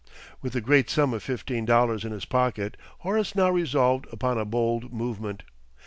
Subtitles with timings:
[0.41, 4.45] With the great sum of fifteen dollars in his pocket, Horace now resolved upon a
[4.45, 5.43] bold movement.